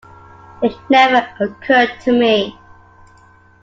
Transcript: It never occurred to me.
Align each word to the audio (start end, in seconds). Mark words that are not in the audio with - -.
It 0.63 0.75
never 0.89 1.27
occurred 1.39 1.91
to 2.05 2.11
me. 2.11 2.57